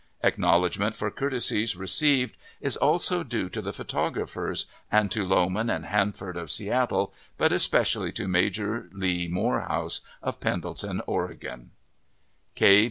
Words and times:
Acknowledgment 0.23 0.95
for 0.95 1.11
courtesies 1.11 1.75
received 1.75 2.35
is 2.59 2.75
also 2.75 3.21
due 3.21 3.49
to 3.49 3.61
the 3.61 3.71
photographers, 3.71 4.65
and 4.91 5.11
to 5.11 5.23
Lowman 5.23 5.69
& 5.81 5.83
Hanford, 5.83 6.37
of 6.37 6.49
Seattle, 6.49 7.13
but 7.37 7.51
especially 7.51 8.11
to 8.13 8.27
Major 8.27 8.89
Lee 8.93 9.27
Moorhouse, 9.27 10.01
of 10.23 10.39
Pendleton, 10.39 11.03
Oregon. 11.05 11.69